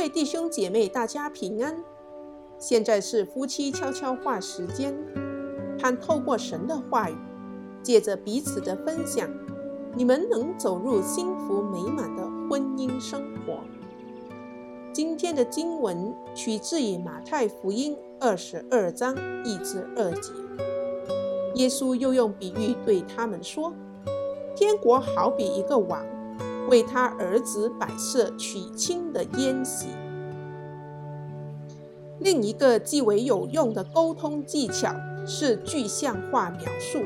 [0.00, 1.76] 各位弟兄姐妹，大家平安。
[2.58, 4.96] 现在是夫妻悄悄话时间，
[5.78, 7.14] 盼透过神的话语，
[7.82, 9.28] 借着彼此的分享，
[9.94, 13.58] 你们能走入幸福美满的婚姻生活。
[14.90, 20.32] 今天的经文取自于马太福音二十二章一至二节。
[21.56, 23.74] 耶稣又用比喻对他们说
[24.56, 26.02] ：“天国好比一个王。”
[26.70, 29.88] 为他儿子摆设娶亲的宴席。
[32.20, 34.94] 另一个极为有用的沟通技巧
[35.26, 37.00] 是具象化描述，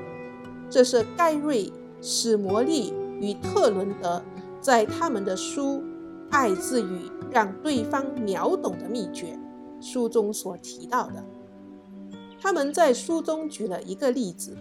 [0.69, 4.23] 这是盖瑞、史摩利与特伦德
[4.61, 5.79] 在他们的书
[6.31, 9.39] 《爱之语：让对方秒懂的秘诀》
[9.85, 11.25] 书中所提到的。
[12.41, 14.55] 他们在书中举了一个例子：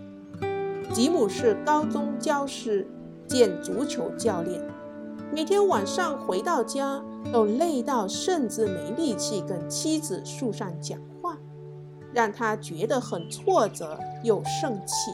[0.94, 2.88] 吉姆是高中教师
[3.28, 4.64] 兼足球教练。
[5.34, 11.36] 每天晚上回到家都累到甚至没力气跟妻子苏珊讲话，
[12.14, 15.12] 让他觉得很挫折又生气。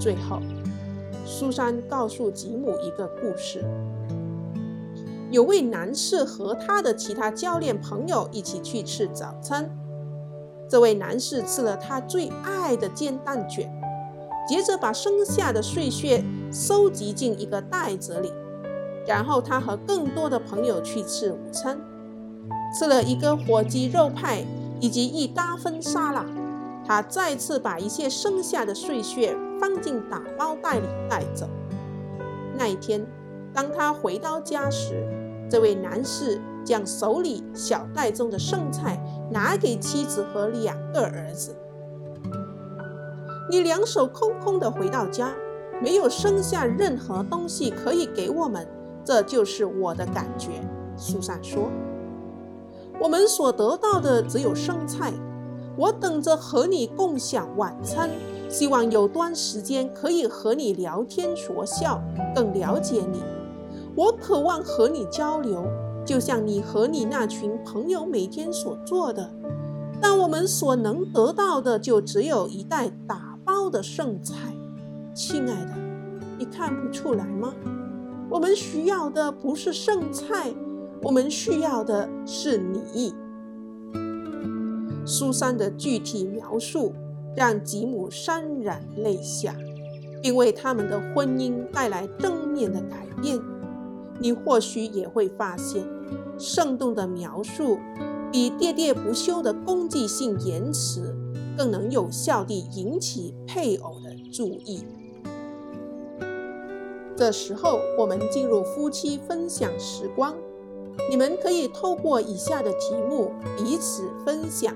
[0.00, 0.40] 最后，
[1.24, 3.64] 苏珊告诉吉姆一个故事：
[5.30, 9.70] 有位男士和他的其他教练朋友一起去吃早餐，
[10.68, 13.72] 这位男士吃了他最爱的煎蛋卷，
[14.48, 18.32] 接着把剩下的碎屑收集进一个袋子里。
[19.06, 21.80] 然后他和更多的朋友去吃午餐，
[22.78, 24.44] 吃了一个火鸡肉派
[24.80, 26.24] 以及一大份沙拉。
[26.84, 31.48] 他再次把一些剩下的碎屑放进打包袋里带走。
[32.58, 33.06] 那一天，
[33.54, 35.06] 当他回到家时，
[35.48, 41.54] 这位男士将手里小袋中的剩菜拿给妻子和两个儿子。
[43.50, 45.30] 你两手空空的回到家，
[45.80, 48.66] 没有剩下任何东西可以给我们。
[49.04, 50.50] 这就是我的感觉，
[50.96, 51.70] 苏珊说
[53.00, 55.12] ：“我们所得到的只有剩菜。
[55.76, 58.10] 我等着和你共享晚餐，
[58.48, 62.02] 希望有段时间可以和你聊天说笑，
[62.34, 63.22] 更了解你。
[63.96, 65.64] 我渴望和你交流，
[66.04, 69.30] 就像你和你那群朋友每天所做的。
[70.00, 74.34] 但我们所能得到的就只有一袋打包的剩菜。
[75.14, 75.72] 亲爱的，
[76.38, 77.54] 你看不出来吗？”
[78.32, 80.54] 我们需要的不是剩菜，
[81.02, 83.12] 我们需要的是你。
[85.04, 86.94] 苏珊的具体描述
[87.36, 89.54] 让吉姆潸然泪下，
[90.22, 93.38] 并为他们的婚姻带来正面的改变。
[94.18, 95.84] 你或许也会发现，
[96.38, 97.76] 生动的描述
[98.32, 101.14] 比喋喋不休的攻击性言辞
[101.54, 104.82] 更能有效地引起配偶的注意。
[107.22, 110.34] 的时候，我们进入夫妻分享时光。
[111.08, 114.74] 你们可以透过以下的题目彼此分享：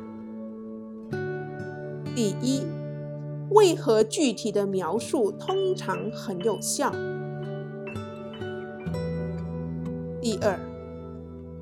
[2.14, 2.62] 第一，
[3.50, 6.92] 为何具体的描述通常很有效？
[10.20, 10.56] 第二，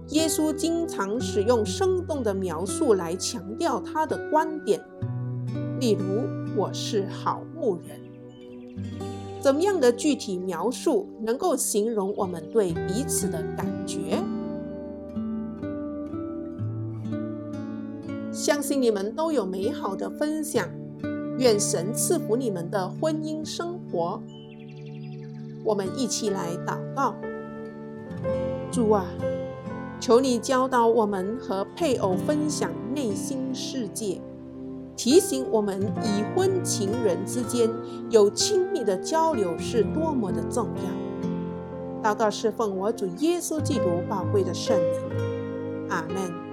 [0.09, 4.84] 耶稣经常使用生动的描述来强调他的观点，
[5.81, 7.99] 例如“我是好牧人”。
[9.44, 14.25] 怎么样的具体描述能够形容我们对彼此的感觉？
[18.33, 20.66] 相信你们都有美好的分享，
[21.37, 24.19] 愿神赐福你们的婚姻生活。
[25.62, 27.15] 我们一起来祷告：
[28.72, 29.04] 主啊，
[30.00, 34.22] 求你教导我们和配偶分享内心世界。
[35.04, 37.69] 提醒我们，已婚情人之间
[38.09, 42.10] 有亲密的交流是多么的重要。
[42.10, 46.43] 祷告是奉我主耶稣基督宝贵的圣名，阿门。